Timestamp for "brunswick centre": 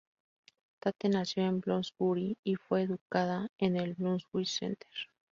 3.93-4.89